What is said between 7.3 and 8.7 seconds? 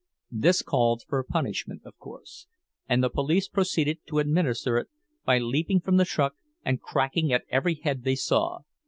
at every head they saw.